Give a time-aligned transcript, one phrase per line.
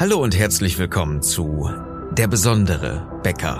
[0.00, 1.68] Hallo und herzlich willkommen zu
[2.12, 3.58] Der besondere Bäcker.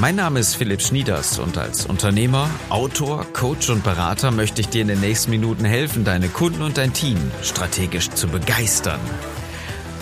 [0.00, 4.82] Mein Name ist Philipp Schnieders und als Unternehmer, Autor, Coach und Berater möchte ich dir
[4.82, 8.98] in den nächsten Minuten helfen, deine Kunden und dein Team strategisch zu begeistern.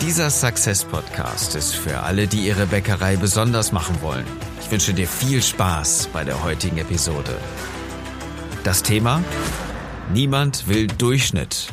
[0.01, 4.25] Dieser Success Podcast ist für alle, die ihre Bäckerei besonders machen wollen.
[4.65, 7.37] Ich wünsche dir viel Spaß bei der heutigen Episode.
[8.63, 9.23] Das Thema?
[10.11, 11.71] Niemand will Durchschnitt.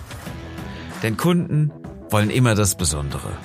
[1.03, 1.73] Denn Kunden
[2.11, 3.39] wollen immer das Besondere.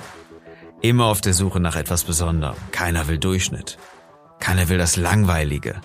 [0.82, 2.58] Immer auf der Suche nach etwas Besonderem.
[2.72, 3.78] Keiner will Durchschnitt.
[4.38, 5.80] Keiner will das Langweilige.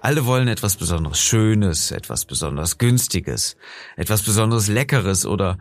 [0.00, 3.56] Alle wollen etwas besonders Schönes, etwas besonders Günstiges,
[3.96, 5.58] etwas besonders Leckeres oder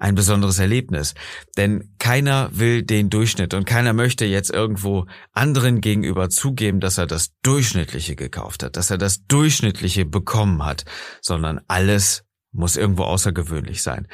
[0.00, 1.14] ein besonderes Erlebnis.
[1.56, 7.06] Denn keiner will den Durchschnitt und keiner möchte jetzt irgendwo anderen gegenüber zugeben, dass er
[7.06, 10.84] das Durchschnittliche gekauft hat, dass er das Durchschnittliche bekommen hat,
[11.20, 14.08] sondern alles muss irgendwo außergewöhnlich sein.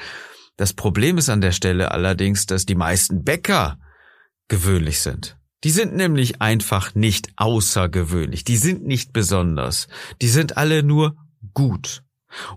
[0.56, 3.78] Das Problem ist an der Stelle allerdings, dass die meisten Bäcker
[4.48, 5.38] gewöhnlich sind.
[5.64, 9.88] Die sind nämlich einfach nicht außergewöhnlich, die sind nicht besonders,
[10.20, 11.16] die sind alle nur
[11.54, 12.02] gut.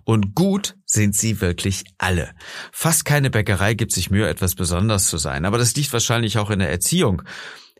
[0.03, 2.31] Und gut sind sie wirklich alle.
[2.71, 6.49] Fast keine Bäckerei gibt sich Mühe, etwas besonders zu sein, aber das liegt wahrscheinlich auch
[6.49, 7.23] in der Erziehung.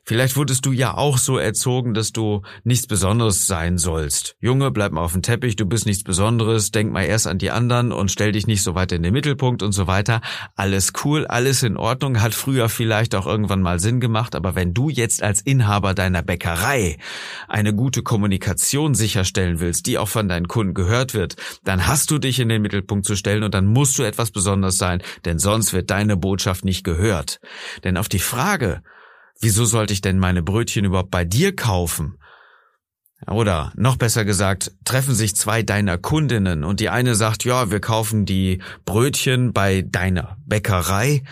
[0.10, 4.36] Vielleicht wurdest du ja auch so erzogen, dass du nichts Besonderes sein sollst.
[4.42, 7.52] Junge, bleib mal auf dem Teppich, du bist nichts Besonderes, denk mal erst an die
[7.52, 10.22] anderen und stell dich nicht so weit in den Mittelpunkt und so weiter.
[10.56, 14.74] Alles cool, alles in Ordnung, hat früher vielleicht auch irgendwann mal Sinn gemacht, aber wenn
[14.74, 16.98] du jetzt als Inhaber deiner Bäckerei
[17.48, 22.18] eine gute Kommunikation sicherstellen willst, die auch von deinen Kunden gehört wird, dann hast du
[22.18, 25.72] dich in den Mittelpunkt zu stellen und dann musst du etwas Besonderes sein, denn sonst
[25.72, 27.40] wird deine Botschaft nicht gehört.
[27.84, 28.82] Denn auf die Frage,
[29.40, 32.18] wieso sollte ich denn meine Brötchen überhaupt bei dir kaufen?
[33.28, 37.82] Oder noch besser gesagt, treffen sich zwei deiner Kundinnen und die eine sagt, ja, wir
[37.82, 41.24] kaufen die Brötchen bei deiner Bäckerei.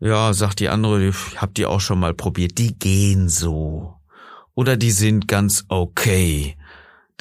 [0.00, 3.94] Ja, sagt die andere, ich hab die auch schon mal probiert, die gehen so.
[4.54, 6.56] Oder die sind ganz okay.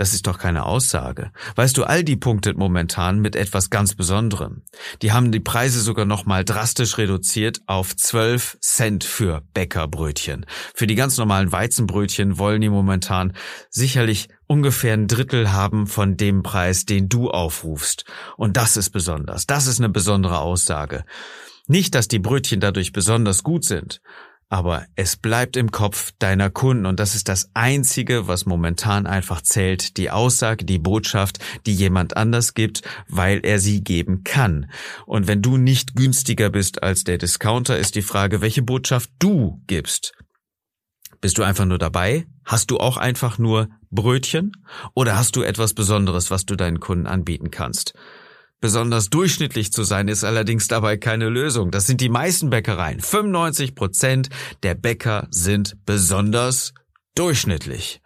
[0.02, 1.32] Das ist doch keine Aussage.
[1.56, 4.64] Weißt du, all die punktet momentan mit etwas ganz Besonderem.
[5.04, 10.48] Die haben die Preise sogar nochmal drastisch reduziert auf 12 Cent für Bäckerbrötchen.
[10.74, 13.34] Für die ganz normalen Weizenbrötchen wollen die momentan
[13.70, 18.06] sicherlich ungefähr ein Drittel haben von dem Preis, den du aufrufst.
[18.38, 19.46] Und das ist besonders.
[19.46, 21.06] Das ist eine besondere Aussage.
[21.68, 24.02] Nicht, dass die Brötchen dadurch besonders gut sind,
[24.52, 29.42] aber es bleibt im Kopf deiner Kunden und das ist das Einzige, was momentan einfach
[29.42, 34.70] zählt, die Aussage, die Botschaft, die jemand anders gibt, weil er sie geben kann.
[35.06, 39.62] Und wenn du nicht günstiger bist als der Discounter, ist die Frage, welche Botschaft du
[39.68, 40.14] gibst.
[41.22, 42.26] Bist du einfach nur dabei?
[42.44, 44.52] Hast du auch einfach nur Brötchen?
[44.94, 47.94] Oder hast du etwas Besonderes, was du deinen Kunden anbieten kannst?
[48.62, 51.72] Besonders durchschnittlich zu sein ist allerdings dabei keine Lösung.
[51.72, 53.00] Das sind die meisten Bäckereien.
[53.00, 54.30] 95 Prozent
[54.62, 56.74] der Bäcker sind besonders
[57.16, 58.02] durchschnittlich.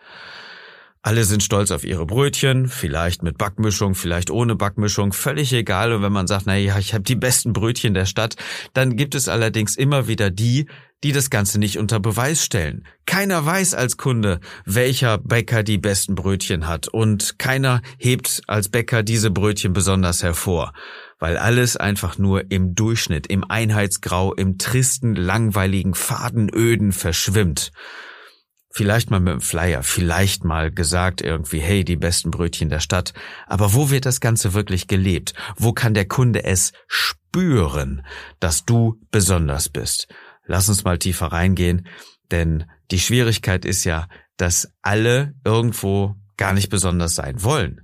[1.01, 5.91] Alle sind stolz auf ihre Brötchen, vielleicht mit Backmischung, vielleicht ohne Backmischung, völlig egal.
[5.91, 8.37] Und wenn man sagt, na ja, ich habe die besten Brötchen der Stadt,
[8.73, 10.67] dann gibt es allerdings immer wieder die,
[11.05, 12.87] die das Ganze nicht unter Beweis stellen.
[13.05, 19.03] Keiner weiß als Kunde, welcher Bäcker die besten Brötchen hat und keiner hebt als Bäcker
[19.03, 20.73] diese Brötchen besonders hervor,
[21.19, 27.71] weil alles einfach nur im Durchschnitt, im Einheitsgrau, im tristen, langweiligen, fadenöden verschwimmt.
[28.71, 33.13] Vielleicht mal mit dem Flyer, vielleicht mal gesagt irgendwie, hey, die besten Brötchen der Stadt.
[33.45, 35.35] Aber wo wird das Ganze wirklich gelebt?
[35.55, 38.03] Wo kann der Kunde es spüren,
[38.39, 40.07] dass du besonders bist?
[40.45, 41.87] Lass uns mal tiefer reingehen,
[42.31, 44.07] denn die Schwierigkeit ist ja,
[44.37, 47.81] dass alle irgendwo gar nicht besonders sein wollen.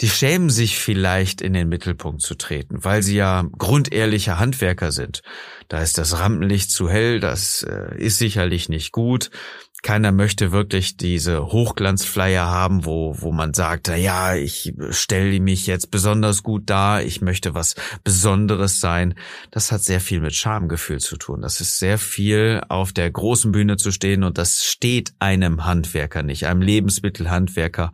[0.00, 5.22] Die schämen sich vielleicht in den Mittelpunkt zu treten, weil sie ja grundehrliche Handwerker sind.
[5.68, 9.30] Da ist das Rampenlicht zu hell, das äh, ist sicherlich nicht gut.
[9.82, 15.90] Keiner möchte wirklich diese Hochglanzflyer haben, wo, wo man sagt, ja, ich stelle mich jetzt
[15.90, 17.74] besonders gut dar, ich möchte was
[18.04, 19.14] Besonderes sein.
[19.50, 21.42] Das hat sehr viel mit Schamgefühl zu tun.
[21.42, 26.22] Das ist sehr viel auf der großen Bühne zu stehen und das steht einem Handwerker
[26.22, 27.90] nicht, einem Lebensmittelhandwerker,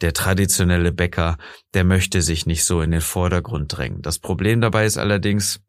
[0.00, 1.36] der traditionelle Bäcker,
[1.74, 4.00] der möchte sich nicht so in den Vordergrund drängen.
[4.00, 5.60] Das Problem dabei ist allerdings,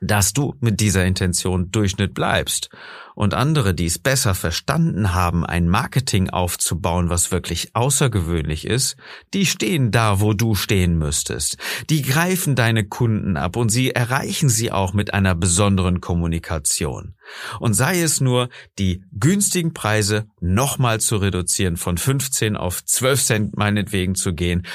[0.00, 2.68] dass du mit dieser Intention Durchschnitt bleibst.
[3.14, 8.96] Und andere, die es besser verstanden haben, ein Marketing aufzubauen, was wirklich außergewöhnlich ist,
[9.32, 11.56] die stehen da, wo du stehen müsstest.
[11.88, 17.14] Die greifen deine Kunden ab und sie erreichen sie auch mit einer besonderen Kommunikation.
[17.58, 23.56] Und sei es nur, die günstigen Preise nochmal zu reduzieren, von 15 auf 12 Cent
[23.56, 24.66] meinetwegen zu gehen,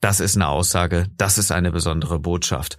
[0.00, 2.78] das ist eine Aussage, das ist eine besondere Botschaft.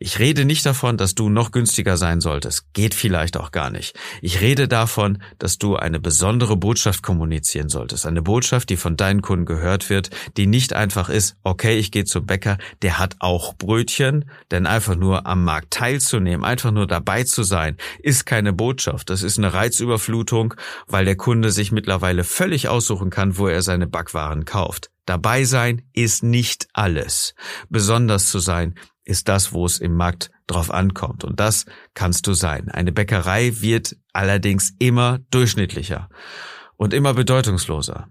[0.00, 2.72] Ich rede nicht davon, dass du noch günstiger sein solltest.
[2.72, 3.98] Geht vielleicht auch gar nicht.
[4.22, 8.06] Ich rede davon, dass du eine besondere Botschaft kommunizieren solltest.
[8.06, 12.04] Eine Botschaft, die von deinen Kunden gehört wird, die nicht einfach ist, okay, ich gehe
[12.04, 17.24] zum Bäcker, der hat auch Brötchen, denn einfach nur am Markt teilzunehmen, einfach nur dabei
[17.24, 19.10] zu sein, ist keine Botschaft.
[19.10, 20.54] Das ist eine Reizüberflutung,
[20.86, 24.90] weil der Kunde sich mittlerweile völlig aussuchen kann, wo er seine Backwaren kauft.
[25.06, 27.34] Dabei sein ist nicht alles.
[27.70, 28.74] Besonders zu sein
[29.08, 31.24] ist das, wo es im Markt drauf ankommt.
[31.24, 32.68] Und das kannst du sein.
[32.68, 36.08] Eine Bäckerei wird allerdings immer durchschnittlicher
[36.76, 38.08] und immer bedeutungsloser.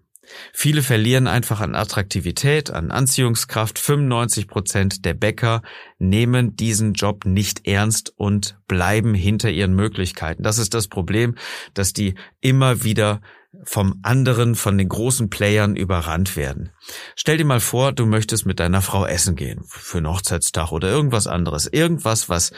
[0.52, 3.80] Viele verlieren einfach an Attraktivität, an Anziehungskraft.
[3.80, 5.62] 95 Prozent der Bäcker
[6.00, 10.44] nehmen diesen Job nicht ernst und bleiben hinter ihren Möglichkeiten.
[10.44, 11.36] Das ist das Problem,
[11.74, 13.22] dass die immer wieder
[13.64, 16.72] vom anderen, von den großen Playern überrannt werden.
[17.16, 20.90] Stell dir mal vor, du möchtest mit deiner Frau essen gehen, für einen Hochzeitstag oder
[20.90, 21.68] irgendwas anderes.
[21.68, 22.52] Irgendwas, was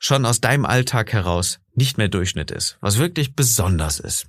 [0.00, 4.26] schon aus deinem Alltag heraus nicht mehr Durchschnitt ist, was wirklich besonders ist.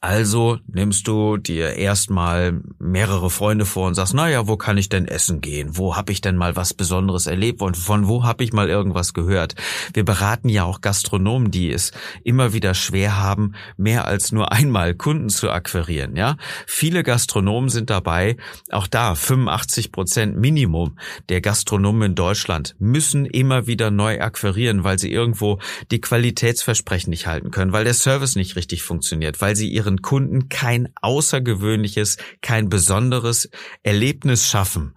[0.00, 5.06] Also nimmst du dir erstmal mehrere Freunde vor und sagst, naja, wo kann ich denn
[5.06, 5.76] essen gehen?
[5.76, 9.14] Wo habe ich denn mal was Besonderes erlebt und von wo habe ich mal irgendwas
[9.14, 9.54] gehört?
[9.92, 11.92] Wir beraten ja auch Gastronomen, die es
[12.24, 16.36] immer wieder schwer haben, mehr als nur einmal Kunden zu akquirieren, ja?
[16.66, 18.36] Viele Gastronomen sind dabei,
[18.70, 20.98] auch da 85 Prozent Minimum
[21.28, 25.58] der Gastronomen in Deutschland müssen immer wieder neu akquirieren, weil sie irgendwo
[25.90, 30.48] die Qualitätsversprechen nicht halten können, weil der Service nicht richtig funktioniert, weil sie ihren Kunden
[30.48, 33.50] kein außergewöhnliches, kein besonderes
[33.82, 34.96] Erlebnis schaffen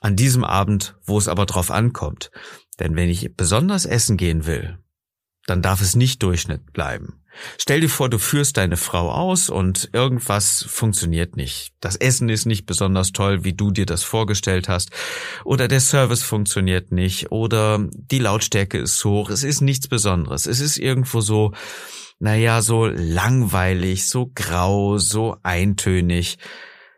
[0.00, 2.30] an diesem Abend, wo es aber drauf ankommt.
[2.80, 4.78] Denn wenn ich besonders essen gehen will,
[5.46, 7.22] dann darf es nicht Durchschnitt bleiben.
[7.58, 11.72] Stell dir vor, du führst deine Frau aus und irgendwas funktioniert nicht.
[11.80, 14.90] Das Essen ist nicht besonders toll, wie du dir das vorgestellt hast.
[15.44, 17.32] Oder der Service funktioniert nicht.
[17.32, 19.30] Oder die Lautstärke ist hoch.
[19.30, 20.46] Es ist nichts Besonderes.
[20.46, 21.52] Es ist irgendwo so,
[22.22, 26.38] naja, so langweilig, so grau, so eintönig.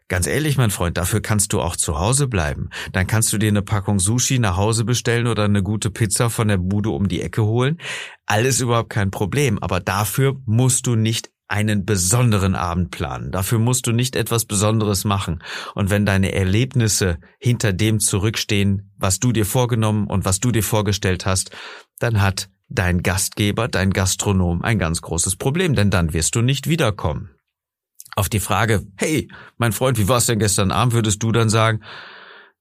[0.09, 2.69] Ganz ehrlich, mein Freund, dafür kannst du auch zu Hause bleiben.
[2.93, 6.49] Dann kannst du dir eine Packung Sushi nach Hause bestellen oder eine gute Pizza von
[6.49, 7.81] der Bude um die Ecke holen.
[8.27, 9.59] Alles überhaupt kein Problem.
[9.61, 13.31] Aber dafür musst du nicht einen besonderen Abend planen.
[13.31, 15.43] Dafür musst du nicht etwas Besonderes machen.
[15.75, 20.63] Und wenn deine Erlebnisse hinter dem zurückstehen, was du dir vorgenommen und was du dir
[20.63, 21.51] vorgestellt hast,
[21.99, 26.69] dann hat dein Gastgeber, dein Gastronom ein ganz großes Problem, denn dann wirst du nicht
[26.69, 27.31] wiederkommen.
[28.17, 31.81] Auf die Frage, hey, mein Freund, wie war's denn gestern Abend, würdest du dann sagen,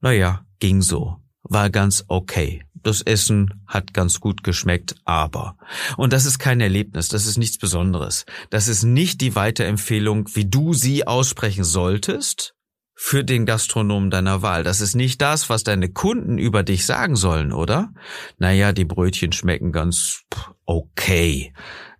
[0.01, 2.63] naja, ging so, war ganz okay.
[2.81, 5.57] Das Essen hat ganz gut geschmeckt, aber.
[5.95, 8.25] Und das ist kein Erlebnis, das ist nichts Besonderes.
[8.49, 12.55] Das ist nicht die Weiterempfehlung, wie du sie aussprechen solltest,
[12.95, 14.63] für den Gastronomen deiner Wahl.
[14.63, 17.93] Das ist nicht das, was deine Kunden über dich sagen sollen, oder?
[18.37, 20.23] Naja, die Brötchen schmecken ganz
[20.65, 21.53] okay.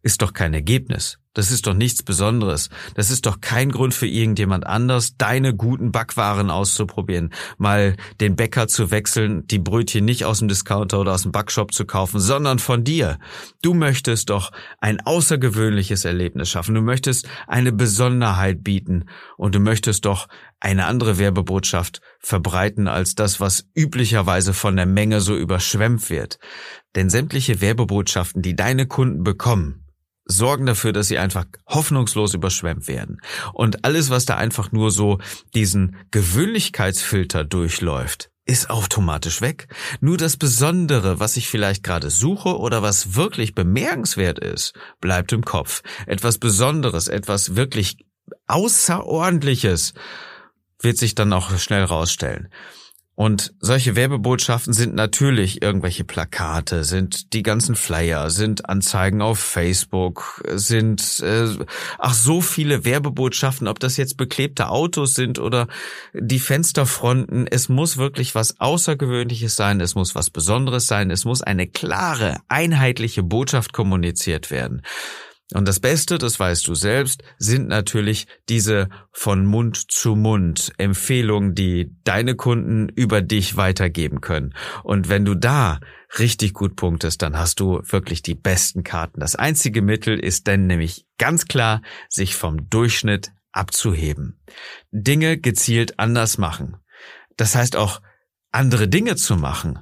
[0.06, 1.18] Ist doch kein Ergebnis.
[1.34, 2.70] Das ist doch nichts Besonderes.
[2.94, 8.68] Das ist doch kein Grund für irgendjemand anders, deine guten Backwaren auszuprobieren, mal den Bäcker
[8.68, 12.60] zu wechseln, die Brötchen nicht aus dem Discounter oder aus dem Backshop zu kaufen, sondern
[12.60, 13.18] von dir.
[13.62, 14.52] Du möchtest doch
[14.82, 16.76] ein außergewöhnliches Erlebnis schaffen.
[16.76, 19.06] Du möchtest eine Besonderheit bieten
[19.38, 20.28] und du möchtest doch
[20.60, 26.40] eine andere Werbebotschaft verbreiten als das, was üblicherweise von der Menge so überschwemmt wird.
[26.96, 29.83] Denn sämtliche Werbebotschaften, die deine Kunden bekommen,
[30.26, 33.22] sorgen dafür, dass sie einfach hoffnungslos überschwemmt werden.
[33.54, 35.20] Und alles, was da einfach nur so
[35.54, 39.68] diesen Gewöhnlichkeitsfilter durchläuft, ist automatisch weg.
[40.02, 45.46] Nur das Besondere, was ich vielleicht gerade suche oder was wirklich bemerkenswert ist, bleibt im
[45.46, 45.82] Kopf.
[46.08, 47.98] Etwas Besonderes, etwas wirklich
[48.48, 49.94] Außerordentliches
[50.80, 52.50] wird sich dann auch schnell rausstellen.
[53.16, 60.44] Und solche Werbebotschaften sind natürlich irgendwelche Plakate, sind die ganzen Flyer, sind Anzeigen auf Facebook,
[60.52, 61.48] sind äh,
[62.00, 65.68] ach so viele Werbebotschaften, ob das jetzt beklebte Autos sind oder
[66.14, 67.46] die Fensterfronten.
[67.46, 72.38] Es muss wirklich was Außergewöhnliches sein, es muss was Besonderes sein, es muss eine klare,
[72.48, 74.82] einheitliche Botschaft kommuniziert werden.
[75.52, 81.54] Und das Beste, das weißt du selbst, sind natürlich diese von Mund zu Mund Empfehlungen,
[81.54, 84.56] die deine Kunden über dich weitergeben können.
[84.84, 85.80] Und wenn du da
[86.18, 89.20] richtig gut punktest, dann hast du wirklich die besten Karten.
[89.20, 94.40] Das einzige Mittel ist dann nämlich ganz klar, sich vom Durchschnitt abzuheben.
[94.92, 96.78] Dinge gezielt anders machen.
[97.38, 98.02] Das heißt auch,
[98.52, 99.80] andere Dinge zu machen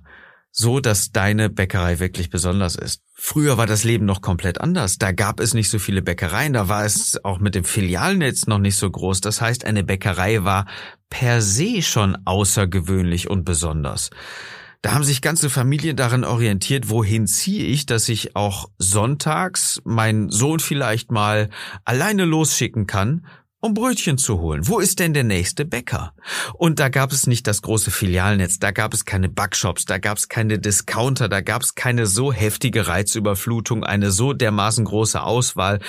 [0.51, 3.01] so, dass deine Bäckerei wirklich besonders ist.
[3.13, 4.97] Früher war das Leben noch komplett anders.
[4.97, 8.59] Da gab es nicht so viele Bäckereien, da war es auch mit dem Filialnetz noch
[8.59, 9.21] nicht so groß.
[9.21, 10.65] Das heißt, eine Bäckerei war
[11.09, 14.09] per se schon außergewöhnlich und besonders.
[14.81, 20.31] Da haben sich ganze Familien daran orientiert, wohin ziehe ich, dass ich auch sonntags meinen
[20.31, 21.49] Sohn vielleicht mal
[21.85, 23.27] alleine losschicken kann,
[23.61, 24.67] um Brötchen zu holen.
[24.67, 26.13] Wo ist denn der nächste Bäcker?
[26.55, 30.17] Und da gab es nicht das große Filialnetz, da gab es keine Backshops, da gab
[30.17, 35.79] es keine Discounter, da gab es keine so heftige Reizüberflutung, eine so dermaßen große Auswahl.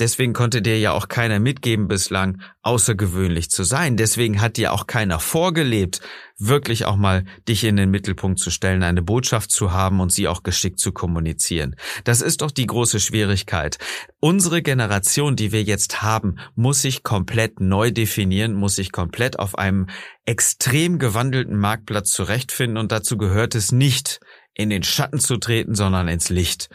[0.00, 3.96] Deswegen konnte dir ja auch keiner mitgeben bislang, außergewöhnlich zu sein.
[3.96, 6.00] Deswegen hat dir auch keiner vorgelebt,
[6.46, 10.28] wirklich auch mal dich in den Mittelpunkt zu stellen, eine Botschaft zu haben und sie
[10.28, 11.76] auch geschickt zu kommunizieren.
[12.04, 13.78] Das ist doch die große Schwierigkeit.
[14.20, 19.56] Unsere Generation, die wir jetzt haben, muss sich komplett neu definieren, muss sich komplett auf
[19.56, 19.86] einem
[20.24, 24.20] extrem gewandelten Marktplatz zurechtfinden und dazu gehört es nicht,
[24.54, 26.68] in den Schatten zu treten, sondern ins Licht.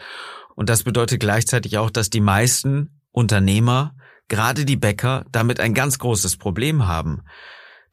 [0.56, 3.94] Und das bedeutet gleichzeitig auch, dass die meisten Unternehmer,
[4.26, 7.22] gerade die Bäcker, damit ein ganz großes Problem haben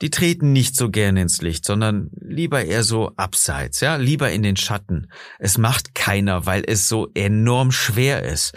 [0.02, 4.44] die treten nicht so gern ins Licht, sondern lieber eher so abseits, ja, lieber in
[4.44, 5.12] den Schatten.
[5.40, 8.54] Es macht keiner, weil es so enorm schwer ist.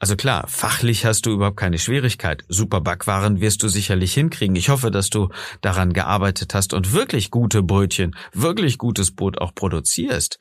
[0.00, 2.44] Also klar, fachlich hast du überhaupt keine Schwierigkeit.
[2.48, 4.54] Super Backwaren wirst du sicherlich hinkriegen.
[4.54, 5.28] Ich hoffe, dass du
[5.60, 10.38] daran gearbeitet hast und wirklich gute Brötchen, wirklich gutes Brot auch produzierst.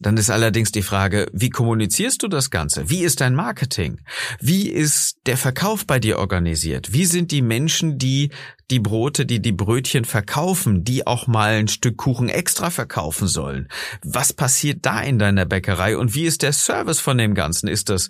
[0.00, 2.88] Dann ist allerdings die Frage, wie kommunizierst du das Ganze?
[2.88, 4.00] Wie ist dein Marketing?
[4.40, 6.94] Wie ist der Verkauf bei dir organisiert?
[6.94, 8.30] Wie sind die Menschen, die
[8.70, 13.68] die Brote, die die Brötchen verkaufen, die auch mal ein Stück Kuchen extra verkaufen sollen?
[14.02, 17.68] Was passiert da in deiner Bäckerei und wie ist der Service von dem Ganzen?
[17.68, 18.08] Ist das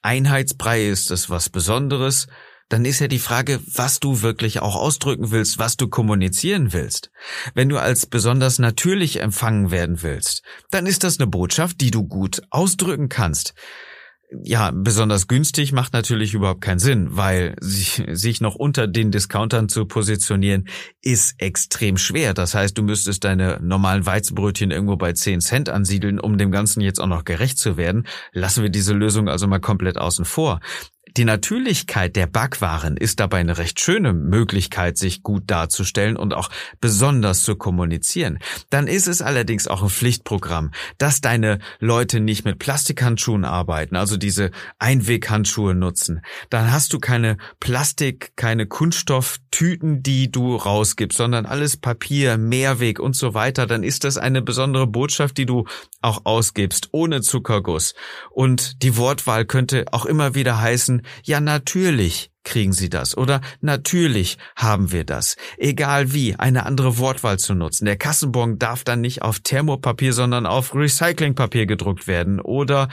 [0.00, 0.86] Einheitsbrei?
[0.86, 2.28] Ist das was Besonderes?
[2.72, 7.10] Dann ist ja die Frage, was du wirklich auch ausdrücken willst, was du kommunizieren willst.
[7.52, 12.04] Wenn du als besonders natürlich empfangen werden willst, dann ist das eine Botschaft, die du
[12.04, 13.52] gut ausdrücken kannst.
[14.42, 19.84] Ja, besonders günstig macht natürlich überhaupt keinen Sinn, weil sich, noch unter den Discountern zu
[19.84, 20.68] positionieren,
[21.02, 22.32] ist extrem schwer.
[22.32, 26.80] Das heißt, du müsstest deine normalen Weizenbrötchen irgendwo bei 10 Cent ansiedeln, um dem Ganzen
[26.80, 28.06] jetzt auch noch gerecht zu werden.
[28.32, 30.60] Lassen wir diese Lösung also mal komplett außen vor.
[31.18, 36.48] Die Natürlichkeit der Backwaren ist dabei eine recht schöne Möglichkeit, sich gut darzustellen und auch
[36.80, 38.38] besonders zu kommunizieren.
[38.70, 44.16] Dann ist es allerdings auch ein Pflichtprogramm, dass deine Leute nicht mit Plastikhandschuhen arbeiten, also
[44.16, 46.22] diese Einweghandschuhe nutzen.
[46.48, 53.16] Dann hast du keine Plastik, keine Kunststofftüten, die du rausgibst, sondern alles Papier, Mehrweg und
[53.16, 53.66] so weiter.
[53.66, 55.66] Dann ist das eine besondere Botschaft, die du
[56.00, 57.94] auch ausgibst, ohne Zuckerguss.
[58.30, 64.38] Und die Wortwahl könnte auch immer wieder heißen, ja natürlich kriegen Sie das oder natürlich
[64.56, 65.36] haben wir das.
[65.58, 67.84] Egal wie, eine andere Wortwahl zu nutzen.
[67.84, 72.88] Der Kassenbon darf dann nicht auf Thermopapier, sondern auf Recyclingpapier gedruckt werden oder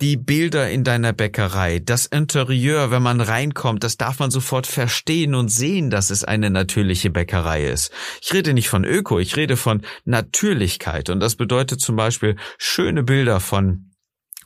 [0.00, 5.34] die Bilder in deiner Bäckerei, das Interieur, wenn man reinkommt, das darf man sofort verstehen
[5.34, 7.90] und sehen, dass es eine natürliche Bäckerei ist.
[8.20, 13.02] Ich rede nicht von Öko, ich rede von Natürlichkeit und das bedeutet zum Beispiel schöne
[13.02, 13.90] Bilder von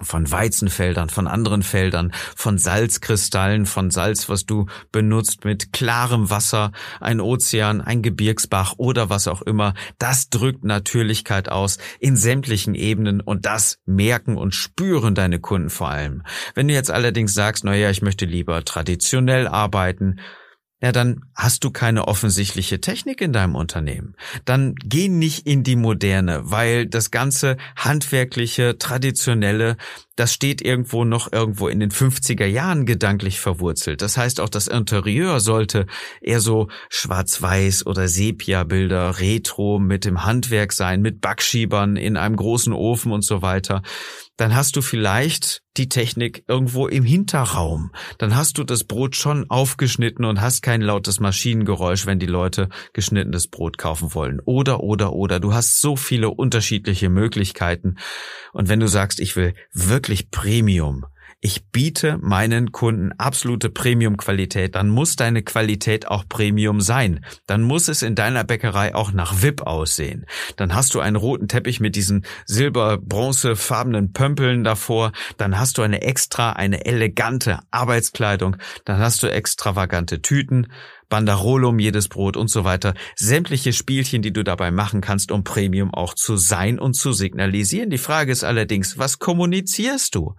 [0.03, 6.73] von Weizenfeldern, von anderen Feldern, von Salzkristallen, von Salz, was du benutzt mit klarem Wasser,
[7.01, 13.21] ein Ozean, ein Gebirgsbach oder was auch immer, das drückt Natürlichkeit aus in sämtlichen Ebenen
[13.21, 16.23] und das merken und spüren deine Kunden vor allem.
[16.55, 20.21] Wenn du jetzt allerdings sagst, naja, ich möchte lieber traditionell arbeiten,
[20.83, 24.15] ja, dann hast du keine offensichtliche Technik in deinem Unternehmen.
[24.47, 29.77] Dann geh nicht in die moderne, weil das ganze handwerkliche, traditionelle,
[30.17, 34.01] das steht irgendwo noch irgendwo in den 50er Jahren gedanklich verwurzelt.
[34.01, 35.87] Das heißt, auch das Interieur sollte
[36.23, 42.73] eher so schwarz-weiß oder Sepia-Bilder, Retro mit dem Handwerk sein, mit Backschiebern in einem großen
[42.73, 43.83] Ofen und so weiter
[44.41, 47.93] dann hast du vielleicht die Technik irgendwo im Hinterraum.
[48.17, 52.71] Dann hast du das Brot schon aufgeschnitten und hast kein lautes Maschinengeräusch, wenn die Leute
[52.95, 54.41] geschnittenes Brot kaufen wollen.
[54.47, 55.41] Oder, oder, oder.
[55.41, 57.97] Du hast so viele unterschiedliche Möglichkeiten.
[58.55, 61.05] Und wenn du sagst, ich will wirklich Premium,
[61.43, 67.25] ich biete meinen Kunden absolute Premium-Qualität, dann muss deine Qualität auch Premium sein.
[67.47, 70.27] Dann muss es in deiner Bäckerei auch nach VIP aussehen.
[70.57, 75.13] Dann hast du einen roten Teppich mit diesen silber-bronzefarbenen Pömpeln davor.
[75.39, 78.59] Dann hast du eine extra, eine elegante Arbeitskleidung.
[78.85, 80.67] Dann hast du extravagante Tüten.
[81.09, 82.93] Banderole um jedes Brot und so weiter.
[83.17, 87.89] Sämtliche Spielchen, die du dabei machen kannst, um Premium auch zu sein und zu signalisieren.
[87.89, 90.37] Die Frage ist allerdings, was kommunizierst du?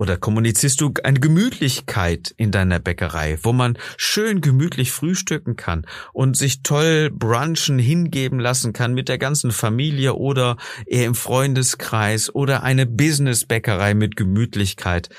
[0.00, 6.38] Oder kommunizierst du eine Gemütlichkeit in deiner Bäckerei, wo man schön gemütlich frühstücken kann und
[6.38, 12.62] sich toll brunchen hingeben lassen kann mit der ganzen Familie oder eher im Freundeskreis oder
[12.62, 15.10] eine Business-Bäckerei mit Gemütlichkeit?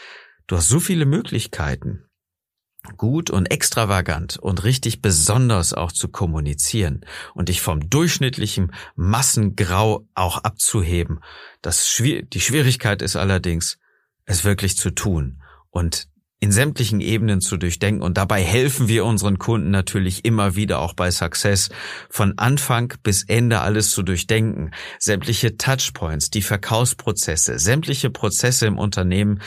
[0.48, 2.06] Du hast so viele Möglichkeiten
[2.98, 10.40] gut und extravagant und richtig besonders auch zu kommunizieren und dich vom durchschnittlichen Massengrau auch
[10.40, 11.20] abzuheben.
[11.62, 13.78] Das, die Schwierigkeit ist allerdings,
[14.32, 16.08] es wirklich zu tun und
[16.40, 18.02] in sämtlichen Ebenen zu durchdenken.
[18.02, 21.70] Und dabei helfen wir unseren Kunden natürlich immer wieder auch bei Success,
[22.10, 24.72] von Anfang bis Ende alles zu durchdenken.
[24.98, 29.40] Sämtliche Touchpoints, die Verkaufsprozesse, sämtliche Prozesse im Unternehmen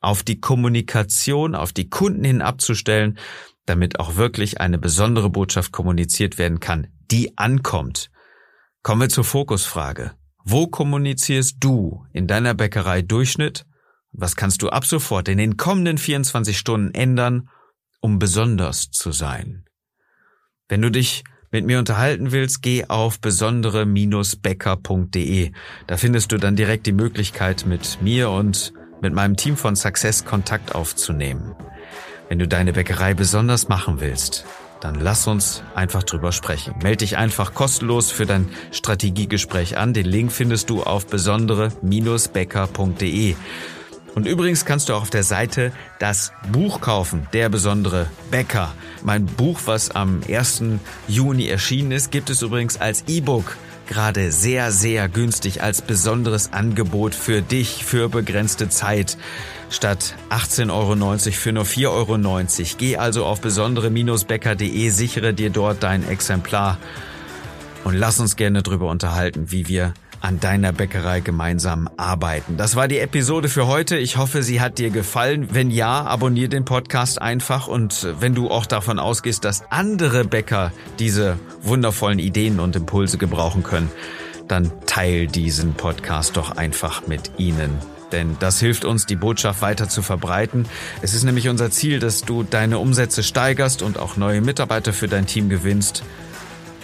[0.00, 3.18] auf die Kommunikation, auf die Kunden hin abzustellen,
[3.64, 8.10] damit auch wirklich eine besondere Botschaft kommuniziert werden kann, die ankommt.
[8.82, 10.12] Kommen wir zur Fokusfrage.
[10.44, 13.64] Wo kommunizierst du in deiner Bäckerei Durchschnitt
[14.12, 17.48] was kannst du ab sofort in den kommenden 24 Stunden ändern,
[18.00, 19.64] um besonders zu sein?
[20.68, 25.52] Wenn du dich mit mir unterhalten willst, geh auf besondere-becker.de.
[25.86, 30.24] Da findest du dann direkt die Möglichkeit, mit mir und mit meinem Team von Success
[30.24, 31.54] Kontakt aufzunehmen.
[32.28, 34.46] Wenn du deine Bäckerei besonders machen willst,
[34.80, 36.74] dann lass uns einfach drüber sprechen.
[36.82, 39.92] Meld dich einfach kostenlos für dein Strategiegespräch an.
[39.92, 43.36] Den Link findest du auf besondere-becker.de.
[44.14, 48.74] Und übrigens kannst du auch auf der Seite das Buch kaufen, Der besondere Bäcker.
[49.02, 50.62] Mein Buch, was am 1.
[51.08, 57.14] Juni erschienen ist, gibt es übrigens als E-Book gerade sehr, sehr günstig als besonderes Angebot
[57.14, 59.18] für dich für begrenzte Zeit.
[59.70, 62.76] Statt 18,90 Euro für nur 4,90 Euro.
[62.78, 66.78] Geh also auf besondere-bäcker.de, sichere dir dort dein Exemplar
[67.84, 72.56] und lass uns gerne drüber unterhalten, wie wir an deiner Bäckerei gemeinsam arbeiten.
[72.56, 73.98] Das war die Episode für heute.
[73.98, 75.48] Ich hoffe, sie hat dir gefallen.
[75.52, 80.72] Wenn ja, abonniere den Podcast einfach und wenn du auch davon ausgehst, dass andere Bäcker
[81.00, 83.90] diese wundervollen Ideen und Impulse gebrauchen können,
[84.46, 87.78] dann teil diesen Podcast doch einfach mit ihnen
[88.12, 90.66] denn das hilft uns, die Botschaft weiter zu verbreiten.
[91.00, 95.08] Es ist nämlich unser Ziel, dass du deine Umsätze steigerst und auch neue Mitarbeiter für
[95.08, 96.04] dein Team gewinnst.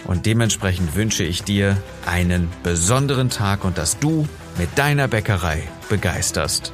[0.05, 6.73] Und dementsprechend wünsche ich dir einen besonderen Tag und dass du mit deiner Bäckerei begeisterst.